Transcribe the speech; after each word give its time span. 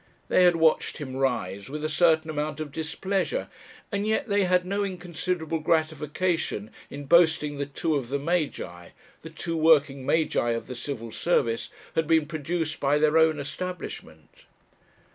They 0.29 0.45
had 0.45 0.55
watched 0.55 0.97
him 0.97 1.15
rise 1.15 1.69
with 1.69 1.83
a 1.85 1.87
certain 1.87 2.31
amount 2.31 2.59
of 2.59 2.71
displeasure, 2.71 3.49
and 3.91 4.07
yet 4.07 4.27
they 4.29 4.45
had 4.45 4.65
no 4.65 4.83
inconsiderable 4.83 5.59
gratification 5.59 6.71
in 6.89 7.05
boasting 7.05 7.59
that 7.59 7.75
two 7.75 7.93
of 7.93 8.09
the 8.09 8.17
Magi, 8.17 8.89
the 9.21 9.29
two 9.29 9.55
working 9.55 10.03
Magi 10.03 10.49
of 10.53 10.65
the 10.65 10.75
Civil 10.75 11.11
Service, 11.11 11.69
had 11.93 12.07
been 12.07 12.25
produced 12.25 12.79
by 12.79 12.97
their 12.97 13.19
own 13.19 13.39
establishment. 13.39 14.45